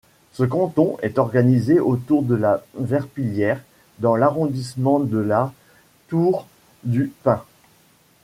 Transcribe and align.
Ce 0.31 0.43
canton 0.43 0.97
est 1.03 1.19
organisé 1.19 1.79
autour 1.79 2.23
de 2.23 2.33
La 2.33 2.63
Verpillière 2.75 3.61
dans 3.99 4.15
l'arrondissement 4.15 4.99
de 4.99 5.19
La 5.19 5.53
Tour-du-Pin. 6.07 7.43